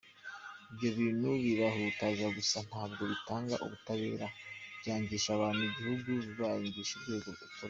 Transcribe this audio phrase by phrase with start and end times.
[0.71, 4.27] Ibyo bintu birahutaza gusa, ntabwo bitanga ubutabera,
[4.79, 7.57] byangisha abantu igihugu, bibangisha urwego ukorera.